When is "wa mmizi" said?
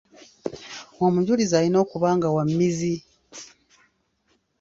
2.35-2.95